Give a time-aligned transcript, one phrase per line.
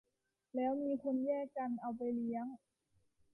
[0.55, 2.45] แล้วมีคนแยกกันเอาไปเลี้ยง